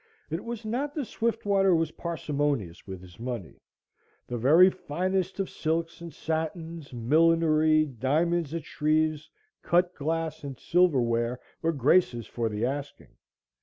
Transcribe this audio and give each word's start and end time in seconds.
It 0.31 0.43
was 0.43 0.65
not 0.65 0.95
that 0.95 1.05
Swiftwater 1.05 1.75
was 1.75 1.91
parsimonious 1.91 2.87
with 2.87 3.03
is 3.03 3.19
money 3.19 3.61
the 4.25 4.35
very 4.39 4.67
finest 4.71 5.39
of 5.39 5.47
silks 5.47 6.01
and 6.01 6.11
satins, 6.11 6.91
millinery, 6.91 7.85
diamonds 7.85 8.51
at 8.55 8.65
Shreve's, 8.65 9.29
cut 9.61 9.93
glass 9.93 10.43
and 10.43 10.57
silverware, 10.59 11.39
were 11.61 11.71
Grace's 11.71 12.25
for 12.25 12.49
the 12.49 12.65
asking. 12.65 13.15